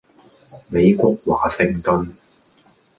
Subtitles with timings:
[0.71, 2.09] 美國華盛頓